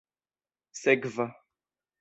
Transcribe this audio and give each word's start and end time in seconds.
sekva 0.81 1.25